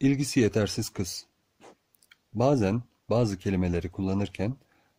İlgisi 0.00 0.40
yetersiz 0.40 0.90
kız. 0.90 1.26
Bazen 2.34 2.82
bazı 3.10 3.38
kelimeleri 3.38 3.90
kullanırken 3.90 4.56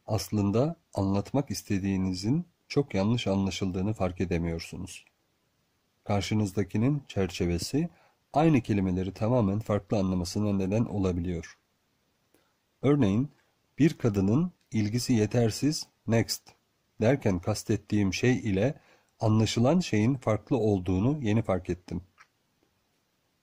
aslında 0.08 0.76
anlatmak 0.94 1.52
istediğinizin 1.52 2.46
çok 2.68 2.94
yanlış 2.94 3.28
anlaşıldığını 3.28 3.94
fark 3.94 4.22
edemiyorsunuz. 4.22 5.06
Karşınızdakinin 6.04 7.04
çerçevesi 7.08 7.90
aynı 8.34 8.62
kelimeleri 8.62 9.14
tamamen 9.14 9.60
farklı 9.60 9.98
anlamasına 9.98 10.54
neden 10.54 10.86
olabiliyor. 10.86 11.58
Örneğin 12.82 13.30
bir 13.80 13.94
kadının 13.94 14.52
ilgisi 14.72 15.14
yetersiz 15.14 15.88
next 16.08 16.42
derken 17.02 17.40
kastettiğim 17.40 18.14
şey 18.14 18.38
ile 18.38 18.80
anlaşılan 19.20 19.80
şeyin 19.80 20.16
farklı 20.16 20.58
olduğunu 20.58 21.20
yeni 21.22 21.42
fark 21.42 21.70
ettim. 21.70 22.02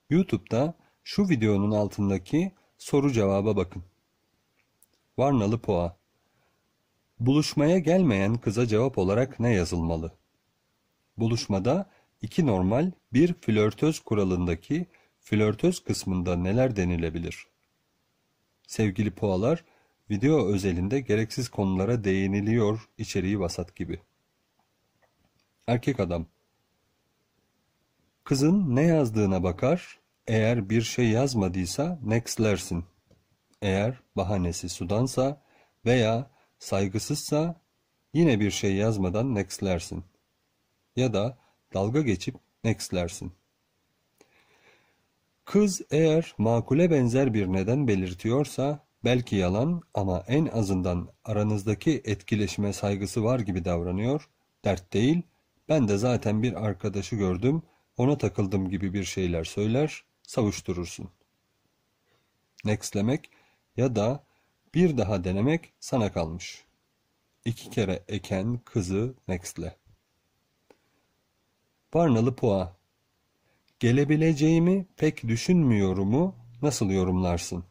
YouTube'da 0.09 0.75
şu 1.09 1.29
videonun 1.29 1.71
altındaki 1.71 2.51
soru 2.77 3.11
cevaba 3.11 3.55
bakın. 3.55 3.83
Varnalı 5.17 5.59
Poğa 5.61 5.97
Buluşmaya 7.19 7.79
gelmeyen 7.79 8.35
kıza 8.35 8.67
cevap 8.67 8.97
olarak 8.97 9.39
ne 9.39 9.53
yazılmalı? 9.53 10.11
Buluşmada 11.17 11.89
iki 12.21 12.45
normal 12.45 12.91
bir 13.13 13.33
flörtöz 13.33 13.99
kuralındaki 13.99 14.85
flörtöz 15.19 15.79
kısmında 15.79 16.35
neler 16.35 16.75
denilebilir? 16.75 17.47
Sevgili 18.67 19.11
poğalar, 19.11 19.63
video 20.09 20.45
özelinde 20.47 20.99
gereksiz 20.99 21.49
konulara 21.49 22.03
değiniliyor 22.03 22.89
içeriği 22.97 23.39
vasat 23.39 23.75
gibi. 23.75 23.99
Erkek 25.67 25.99
adam 25.99 26.25
Kızın 28.23 28.75
ne 28.75 28.83
yazdığına 28.83 29.43
bakar, 29.43 29.98
eğer 30.29 30.69
bir 30.69 30.81
şey 30.81 31.09
yazmadıysa 31.09 31.99
nextlersin. 32.03 32.85
Eğer 33.61 33.99
bahanesi 34.15 34.69
sudansa 34.69 35.41
veya 35.85 36.31
saygısızsa 36.59 37.61
yine 38.13 38.39
bir 38.39 38.51
şey 38.51 38.75
yazmadan 38.75 39.35
nextlersin. 39.35 40.03
Ya 40.95 41.13
da 41.13 41.37
dalga 41.73 42.01
geçip 42.01 42.35
nextlersin. 42.63 43.31
Kız 45.45 45.81
eğer 45.91 46.35
makule 46.37 46.91
benzer 46.91 47.33
bir 47.33 47.47
neden 47.47 47.87
belirtiyorsa 47.87 48.79
belki 49.03 49.35
yalan 49.35 49.81
ama 49.93 50.23
en 50.27 50.45
azından 50.45 51.09
aranızdaki 51.23 52.01
etkileşime 52.05 52.73
saygısı 52.73 53.23
var 53.23 53.39
gibi 53.39 53.65
davranıyor, 53.65 54.29
dert 54.65 54.93
değil, 54.93 55.21
ben 55.69 55.87
de 55.87 55.97
zaten 55.97 56.43
bir 56.43 56.65
arkadaşı 56.65 57.15
gördüm, 57.15 57.61
ona 57.97 58.17
takıldım 58.17 58.69
gibi 58.69 58.93
bir 58.93 59.03
şeyler 59.03 59.43
söyler, 59.43 60.03
savuşturursun. 60.29 61.09
Nextlemek 62.65 63.29
ya 63.77 63.95
da 63.95 64.23
bir 64.73 64.97
daha 64.97 65.23
denemek 65.23 65.73
sana 65.79 66.11
kalmış. 66.11 66.65
İki 67.45 67.69
kere 67.69 68.03
eken 68.07 68.57
kızı 68.57 69.15
nextle. 69.27 69.77
Varnalı 71.93 72.35
Poğa 72.35 72.77
Gelebileceğimi 73.79 74.85
pek 74.97 75.27
düşünmüyorumu 75.27 76.35
nasıl 76.61 76.89
yorumlarsın? 76.89 77.63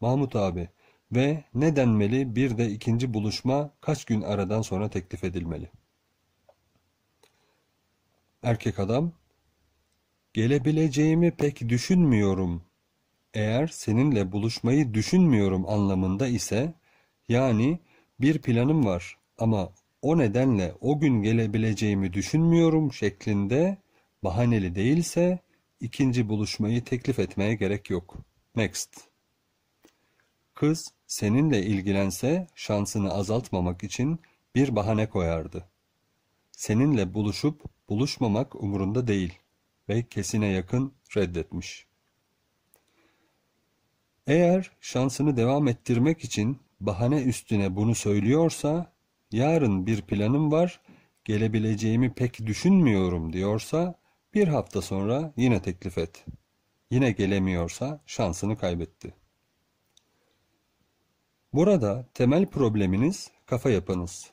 Mahmut 0.00 0.36
abi 0.36 0.68
ve 1.12 1.44
ne 1.54 1.76
denmeli 1.76 2.36
bir 2.36 2.58
de 2.58 2.70
ikinci 2.70 3.14
buluşma 3.14 3.70
kaç 3.80 4.04
gün 4.04 4.22
aradan 4.22 4.62
sonra 4.62 4.90
teklif 4.90 5.24
edilmeli? 5.24 5.70
Erkek 8.42 8.78
adam 8.78 9.12
Gelebileceğimi 10.36 11.30
pek 11.30 11.68
düşünmüyorum. 11.68 12.62
Eğer 13.34 13.66
seninle 13.66 14.32
buluşmayı 14.32 14.94
düşünmüyorum 14.94 15.68
anlamında 15.68 16.26
ise 16.26 16.74
yani 17.28 17.78
bir 18.20 18.42
planım 18.42 18.86
var 18.86 19.18
ama 19.38 19.72
o 20.02 20.18
nedenle 20.18 20.74
o 20.80 21.00
gün 21.00 21.22
gelebileceğimi 21.22 22.12
düşünmüyorum 22.12 22.92
şeklinde 22.92 23.78
bahaneli 24.24 24.74
değilse 24.74 25.38
ikinci 25.80 26.28
buluşmayı 26.28 26.84
teklif 26.84 27.18
etmeye 27.18 27.54
gerek 27.54 27.90
yok. 27.90 28.16
Next. 28.56 28.90
Kız 30.54 30.92
seninle 31.06 31.62
ilgilense 31.62 32.46
şansını 32.54 33.12
azaltmamak 33.12 33.84
için 33.84 34.20
bir 34.54 34.76
bahane 34.76 35.08
koyardı. 35.08 35.68
Seninle 36.50 37.14
buluşup 37.14 37.62
buluşmamak 37.88 38.54
umurunda 38.54 39.06
değil 39.06 39.38
ve 39.88 40.08
kesine 40.08 40.46
yakın 40.46 40.92
reddetmiş. 41.16 41.86
Eğer 44.26 44.70
şansını 44.80 45.36
devam 45.36 45.68
ettirmek 45.68 46.24
için 46.24 46.58
bahane 46.80 47.22
üstüne 47.22 47.76
bunu 47.76 47.94
söylüyorsa, 47.94 48.92
yarın 49.32 49.86
bir 49.86 50.02
planım 50.02 50.52
var, 50.52 50.80
gelebileceğimi 51.24 52.14
pek 52.14 52.46
düşünmüyorum 52.46 53.32
diyorsa, 53.32 53.94
bir 54.34 54.48
hafta 54.48 54.82
sonra 54.82 55.32
yine 55.36 55.62
teklif 55.62 55.98
et. 55.98 56.24
Yine 56.90 57.12
gelemiyorsa 57.12 58.00
şansını 58.06 58.58
kaybetti. 58.58 59.14
Burada 61.52 62.06
temel 62.14 62.46
probleminiz 62.46 63.30
kafa 63.46 63.70
yapınız. 63.70 64.30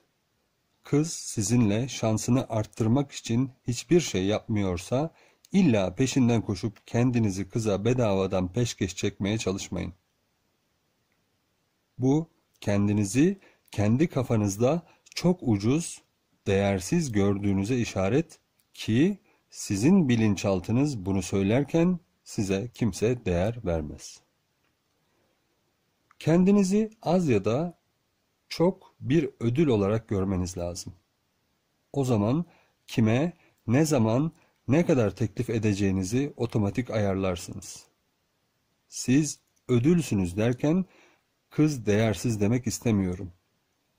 Kız 0.83 1.13
sizinle 1.13 1.87
şansını 1.87 2.45
arttırmak 2.49 3.11
için 3.11 3.51
hiçbir 3.67 3.99
şey 3.99 4.25
yapmıyorsa 4.25 5.13
illa 5.53 5.95
peşinden 5.95 6.41
koşup 6.41 6.87
kendinizi 6.87 7.49
kıza 7.49 7.85
bedavadan 7.85 8.53
peşkeş 8.53 8.95
çekmeye 8.95 9.37
çalışmayın. 9.37 9.93
Bu 11.97 12.29
kendinizi 12.61 13.39
kendi 13.71 14.07
kafanızda 14.07 14.81
çok 15.15 15.39
ucuz, 15.41 16.01
değersiz 16.47 17.11
gördüğünüze 17.11 17.77
işaret 17.77 18.39
ki 18.73 19.17
sizin 19.49 20.09
bilinçaltınız 20.09 21.05
bunu 21.05 21.21
söylerken 21.21 21.99
size 22.23 22.69
kimse 22.73 23.25
değer 23.25 23.59
vermez. 23.65 24.19
Kendinizi 26.19 26.91
az 27.01 27.29
ya 27.29 27.45
da 27.45 27.77
çok 28.49 28.93
bir 28.99 29.29
ödül 29.39 29.67
olarak 29.67 30.07
görmeniz 30.07 30.57
lazım. 30.57 30.93
O 31.93 32.05
zaman 32.05 32.45
kime, 32.87 33.33
ne 33.67 33.85
zaman, 33.85 34.31
ne 34.67 34.85
kadar 34.85 35.15
teklif 35.15 35.49
edeceğinizi 35.49 36.33
otomatik 36.37 36.89
ayarlarsınız. 36.89 37.83
Siz 38.87 39.39
ödülsünüz 39.67 40.37
derken 40.37 40.85
kız 41.49 41.85
değersiz 41.85 42.41
demek 42.41 42.67
istemiyorum. 42.67 43.31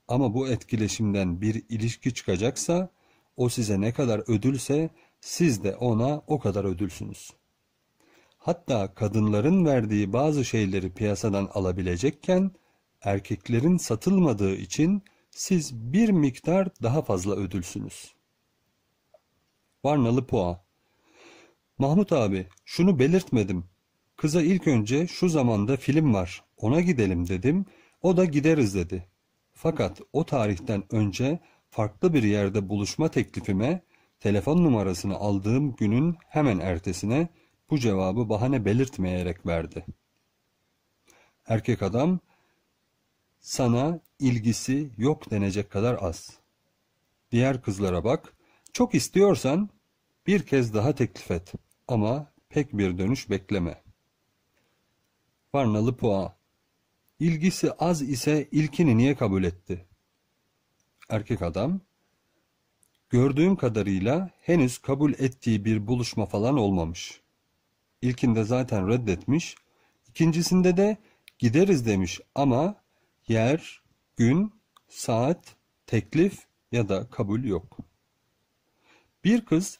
Ama 0.07 0.33
bu 0.33 0.47
etkileşimden 0.47 1.41
bir 1.41 1.63
ilişki 1.69 2.13
çıkacaksa 2.13 2.89
o 3.37 3.49
size 3.49 3.81
ne 3.81 3.93
kadar 3.93 4.23
ödülse 4.27 4.89
siz 5.21 5.63
de 5.63 5.75
ona 5.75 6.21
o 6.27 6.39
kadar 6.39 6.65
ödülsünüz. 6.65 7.33
Hatta 8.37 8.93
kadınların 8.93 9.65
verdiği 9.65 10.13
bazı 10.13 10.45
şeyleri 10.45 10.93
piyasadan 10.93 11.49
alabilecekken 11.53 12.51
erkeklerin 13.01 13.77
satılmadığı 13.77 14.55
için 14.55 15.03
siz 15.31 15.75
bir 15.93 16.09
miktar 16.09 16.67
daha 16.83 17.01
fazla 17.01 17.35
ödülsünüz. 17.35 18.15
Varnalı 19.85 20.27
Poğa 20.27 20.65
Mahmut 21.77 22.11
abi 22.11 22.47
şunu 22.65 22.99
belirtmedim. 22.99 23.65
Kıza 24.17 24.41
ilk 24.41 24.67
önce 24.67 25.07
şu 25.07 25.29
zamanda 25.29 25.77
film 25.77 26.13
var 26.13 26.43
ona 26.57 26.81
gidelim 26.81 27.27
dedim. 27.27 27.65
O 28.01 28.17
da 28.17 28.25
gideriz 28.25 28.75
dedi. 28.75 29.07
Fakat 29.53 30.01
o 30.13 30.25
tarihten 30.25 30.83
önce 30.91 31.39
farklı 31.69 32.13
bir 32.13 32.23
yerde 32.23 32.69
buluşma 32.69 33.09
teklifime 33.09 33.81
telefon 34.19 34.63
numarasını 34.63 35.15
aldığım 35.15 35.75
günün 35.75 36.15
hemen 36.27 36.59
ertesine 36.59 37.29
bu 37.69 37.79
cevabı 37.79 38.29
bahane 38.29 38.65
belirtmeyerek 38.65 39.45
verdi. 39.45 39.85
Erkek 41.47 41.81
adam 41.81 42.19
sana 43.39 43.99
ilgisi 44.19 44.89
yok 44.97 45.31
denecek 45.31 45.69
kadar 45.69 45.97
az. 46.01 46.29
Diğer 47.31 47.61
kızlara 47.61 48.03
bak, 48.03 48.33
çok 48.73 48.95
istiyorsan 48.95 49.69
bir 50.27 50.45
kez 50.45 50.73
daha 50.73 50.95
teklif 50.95 51.31
et 51.31 51.53
ama 51.87 52.31
pek 52.49 52.77
bir 52.77 52.97
dönüş 52.97 53.29
bekleme. 53.29 53.83
Varnalı 55.53 55.97
Poğa 55.97 56.35
İlgisi 57.19 57.71
az 57.71 58.01
ise 58.01 58.47
ilkini 58.51 58.97
niye 58.97 59.15
kabul 59.15 59.43
etti? 59.43 59.85
Erkek 61.09 61.41
adam 61.41 61.81
Gördüğüm 63.09 63.55
kadarıyla 63.55 64.29
henüz 64.41 64.77
kabul 64.77 65.13
ettiği 65.13 65.65
bir 65.65 65.87
buluşma 65.87 66.25
falan 66.25 66.57
olmamış. 66.57 67.21
İlkinde 68.01 68.43
zaten 68.43 68.89
reddetmiş, 68.89 69.55
ikincisinde 70.09 70.77
de 70.77 70.97
gideriz 71.39 71.85
demiş 71.85 72.21
ama 72.35 72.75
yer, 73.27 73.81
gün, 74.17 74.53
saat, 74.87 75.55
teklif 75.87 76.45
ya 76.71 76.89
da 76.89 77.09
kabul 77.09 77.43
yok. 77.43 77.77
Bir 79.23 79.45
kız 79.45 79.79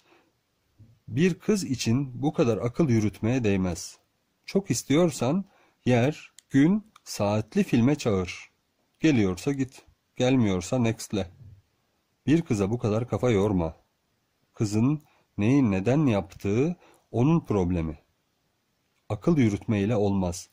bir 1.07 1.39
kız 1.39 1.63
için 1.63 2.21
bu 2.21 2.33
kadar 2.33 2.57
akıl 2.57 2.89
yürütmeye 2.89 3.43
değmez. 3.43 3.97
Çok 4.45 4.71
istiyorsan 4.71 5.45
yer, 5.85 6.31
gün, 6.49 6.91
saatli 7.03 7.63
filme 7.63 7.95
çağır. 7.95 8.49
Geliyorsa 8.99 9.51
git, 9.51 9.85
gelmiyorsa 10.15 10.79
next'le. 10.79 11.25
Bir 12.27 12.41
kıza 12.41 12.71
bu 12.71 12.79
kadar 12.79 13.09
kafa 13.09 13.29
yorma. 13.29 13.75
Kızın 14.53 15.01
neyi 15.37 15.71
neden 15.71 16.05
yaptığı 16.05 16.75
onun 17.11 17.39
problemi. 17.39 17.99
Akıl 19.09 19.37
yürütmeyle 19.37 19.95
olmaz. 19.95 20.49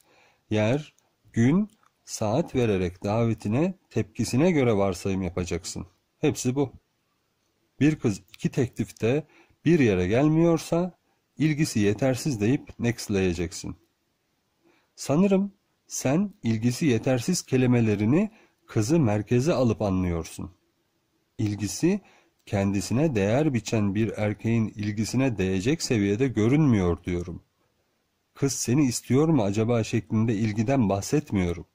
Yer, 0.50 0.94
gün, 1.32 1.70
saat 2.04 2.54
vererek 2.54 3.04
davetine, 3.04 3.74
tepkisine 3.90 4.50
göre 4.50 4.76
varsayım 4.76 5.22
yapacaksın. 5.22 5.86
Hepsi 6.18 6.54
bu. 6.54 6.72
Bir 7.80 7.98
kız 7.98 8.22
iki 8.34 8.50
teklifte 8.50 9.26
bir 9.64 9.78
yere 9.78 10.06
gelmiyorsa 10.06 10.98
ilgisi 11.38 11.80
yetersiz 11.80 12.40
deyip 12.40 12.78
nextleyeceksin. 12.78 13.76
Sanırım 14.94 15.52
sen 15.86 16.34
ilgisi 16.42 16.86
yetersiz 16.86 17.42
kelimelerini 17.42 18.30
kızı 18.66 19.00
merkeze 19.00 19.52
alıp 19.52 19.82
anlıyorsun. 19.82 20.50
İlgisi 21.38 22.00
kendisine 22.46 23.14
değer 23.14 23.54
biçen 23.54 23.94
bir 23.94 24.12
erkeğin 24.16 24.68
ilgisine 24.68 25.38
değecek 25.38 25.82
seviyede 25.82 26.28
görünmüyor 26.28 27.04
diyorum. 27.04 27.42
Kız 28.34 28.52
seni 28.52 28.84
istiyor 28.86 29.28
mu 29.28 29.42
acaba 29.42 29.84
şeklinde 29.84 30.34
ilgiden 30.34 30.88
bahsetmiyorum. 30.88 31.66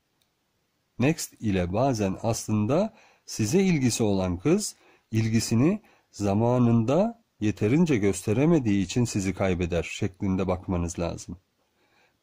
Next 1.00 1.34
ile 1.42 1.74
bazen 1.74 2.18
aslında 2.22 2.94
size 3.26 3.62
ilgisi 3.64 4.04
olan 4.04 4.38
kız 4.38 4.76
ilgisini 5.12 5.82
zamanında 6.12 7.17
yeterince 7.40 7.98
gösteremediği 7.98 8.86
için 8.86 9.06
sizi 9.06 9.34
kaybeder 9.34 9.84
şeklinde 9.84 10.48
bakmanız 10.48 11.00
lazım. 11.00 11.38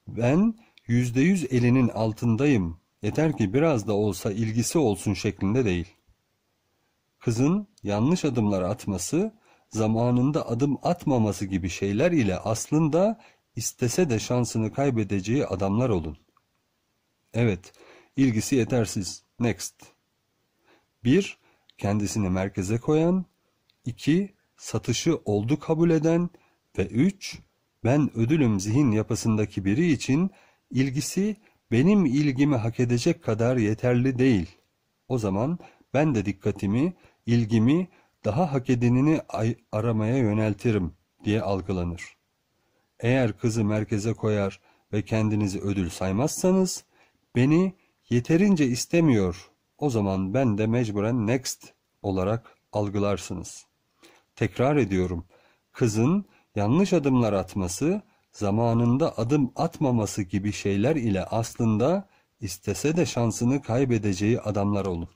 Ben 0.06 0.54
yüzde 0.86 1.20
yüz 1.20 1.44
elinin 1.52 1.88
altındayım, 1.88 2.80
yeter 3.02 3.36
ki 3.36 3.54
biraz 3.54 3.86
da 3.86 3.92
olsa 3.92 4.32
ilgisi 4.32 4.78
olsun 4.78 5.14
şeklinde 5.14 5.64
değil. 5.64 5.88
Kızın 7.18 7.68
yanlış 7.82 8.24
adımlar 8.24 8.62
atması, 8.62 9.34
zamanında 9.70 10.48
adım 10.48 10.78
atmaması 10.82 11.44
gibi 11.46 11.68
şeyler 11.68 12.12
ile 12.12 12.38
aslında 12.38 13.20
istese 13.56 14.10
de 14.10 14.18
şansını 14.18 14.72
kaybedeceği 14.72 15.46
adamlar 15.46 15.88
olun. 15.88 16.18
Evet, 17.34 17.72
ilgisi 18.16 18.56
yetersiz. 18.56 19.22
Next. 19.40 19.74
1. 21.04 21.38
Kendisini 21.78 22.30
merkeze 22.30 22.78
koyan 22.78 23.24
2. 23.84 24.34
Satışı 24.56 25.16
oldu 25.24 25.58
kabul 25.58 25.90
eden 25.90 26.30
ve 26.78 26.86
3. 26.86 27.38
Ben 27.84 28.16
ödülüm 28.16 28.60
zihin 28.60 28.90
yapısındaki 28.92 29.64
biri 29.64 29.92
için 29.92 30.30
ilgisi 30.70 31.36
benim 31.70 32.06
ilgimi 32.06 32.56
hak 32.56 32.80
edecek 32.80 33.22
kadar 33.22 33.56
yeterli 33.56 34.18
değil. 34.18 34.56
O 35.08 35.18
zaman 35.18 35.58
ben 35.94 36.14
de 36.14 36.26
dikkatimi, 36.26 36.94
ilgimi 37.26 37.88
daha 38.24 38.52
hak 38.52 38.70
edenini 38.70 39.20
aramaya 39.72 40.16
yöneltirim 40.16 40.92
diye 41.24 41.42
algılanır. 41.42 42.16
Eğer 43.00 43.38
kızı 43.38 43.64
merkeze 43.64 44.12
koyar 44.12 44.60
ve 44.92 45.02
kendinizi 45.02 45.60
ödül 45.60 45.90
saymazsanız, 45.90 46.84
beni 47.36 47.74
yeterince 48.10 48.66
istemiyor, 48.66 49.50
o 49.78 49.90
zaman 49.90 50.34
ben 50.34 50.58
de 50.58 50.66
mecburen 50.66 51.26
next 51.26 51.72
olarak 52.02 52.56
algılarsınız. 52.72 53.66
Tekrar 54.36 54.76
ediyorum, 54.76 55.24
kızın 55.72 56.24
yanlış 56.54 56.92
adımlar 56.92 57.32
atması, 57.32 58.02
zamanında 58.32 59.18
adım 59.18 59.52
atmaması 59.56 60.22
gibi 60.22 60.52
şeyler 60.52 60.96
ile 60.96 61.24
aslında 61.24 62.08
istese 62.40 62.96
de 62.96 63.06
şansını 63.06 63.62
kaybedeceği 63.62 64.40
adamlar 64.40 64.86
olun. 64.86 65.08